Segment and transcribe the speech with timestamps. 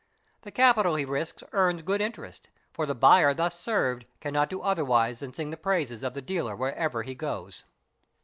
[0.41, 5.19] The capital he risks earns good interest, for the buyer thus served cannot do otherwise
[5.19, 7.65] then sing the praises of the dealer whereever he goes.